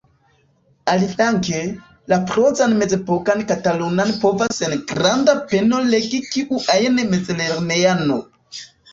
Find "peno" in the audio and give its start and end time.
5.51-5.83